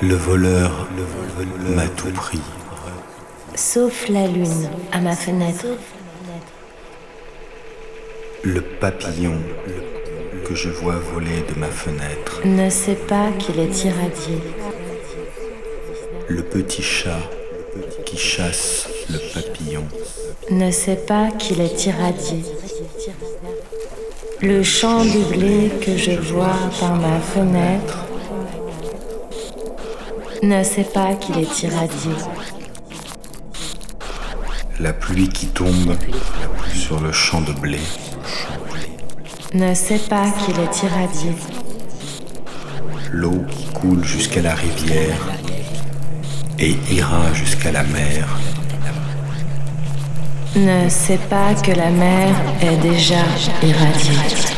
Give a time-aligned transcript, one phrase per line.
[0.00, 0.88] Le voleur,
[1.74, 2.40] m'a tout pris.
[3.54, 5.66] Sauf la lune à ma fenêtre.
[8.44, 9.38] Le papillon
[10.46, 12.40] que je vois voler de ma fenêtre.
[12.44, 14.38] Ne sait pas qu'il est irradié.
[16.28, 17.20] Le petit chat
[18.06, 19.84] qui chasse le papillon.
[20.50, 22.42] Ne sait pas qu'il est irradié.
[24.40, 28.06] Le champ de blé que je vois par ma fenêtre
[30.44, 32.12] ne sait pas qu'il est irradié.
[34.78, 35.96] La pluie qui tombe
[36.72, 37.80] sur le champ de blé
[39.54, 41.32] ne sait pas qu'il est irradié.
[43.10, 45.18] L'eau qui coule jusqu'à la rivière
[46.60, 48.38] et ira jusqu'à la mer
[50.56, 53.22] ne sait pas que la mer est déjà
[53.62, 54.57] irradiée.